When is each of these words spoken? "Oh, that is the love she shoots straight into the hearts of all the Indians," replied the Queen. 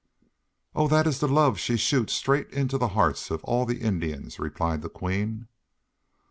"Oh, 0.73 0.87
that 0.87 1.05
is 1.05 1.19
the 1.19 1.27
love 1.27 1.59
she 1.59 1.77
shoots 1.77 2.13
straight 2.13 2.49
into 2.49 2.79
the 2.79 2.87
hearts 2.97 3.29
of 3.29 3.43
all 3.43 3.67
the 3.67 3.81
Indians," 3.81 4.39
replied 4.39 4.81
the 4.81 4.89
Queen. 4.89 5.47